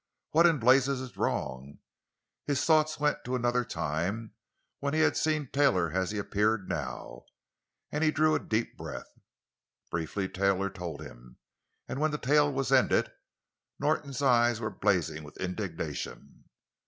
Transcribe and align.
"What 0.31 0.47
in 0.47 0.57
blazes 0.57 0.99
is 0.99 1.15
wrong?" 1.15 1.77
His 2.47 2.65
thoughts 2.65 2.99
went 2.99 3.23
to 3.23 3.35
another 3.35 3.63
time, 3.63 4.33
when 4.79 4.95
he 4.95 5.01
had 5.01 5.15
seen 5.15 5.51
Taylor 5.53 5.91
as 5.91 6.09
he 6.09 6.17
appeared 6.17 6.67
now, 6.67 7.25
and 7.91 8.03
he 8.03 8.09
drew 8.09 8.33
a 8.33 8.39
deep 8.39 8.75
breath. 8.79 9.11
Briefly 9.91 10.27
Taylor 10.27 10.71
told 10.71 11.01
him, 11.01 11.37
and 11.87 11.99
when 12.01 12.09
the 12.09 12.17
tale 12.17 12.51
was 12.51 12.71
ended, 12.71 13.11
Norton's 13.77 14.23
eyes 14.23 14.59
were 14.59 14.71
blazing 14.71 15.23
with 15.23 15.37
indignation. 15.37 16.45